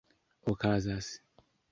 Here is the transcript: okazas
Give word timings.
okazas 0.51 1.07